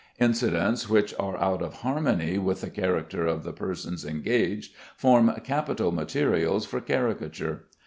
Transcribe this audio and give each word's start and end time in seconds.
Incidents 0.19 0.89
which 0.89 1.13
are 1.19 1.37
out 1.37 1.61
of 1.61 1.75
harmony 1.81 2.39
with 2.39 2.61
the 2.61 2.71
character 2.71 3.27
of 3.27 3.43
the 3.43 3.53
persons 3.53 4.03
engaged, 4.03 4.73
form 4.97 5.31
capital 5.43 5.91
materials 5.91 6.65
for 6.65 6.81
caricature. 6.81 7.65